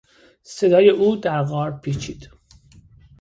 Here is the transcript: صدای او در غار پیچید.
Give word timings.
صدای 0.43 0.89
او 0.89 1.15
در 1.15 1.43
غار 1.43 1.79
پیچید. 1.79 2.29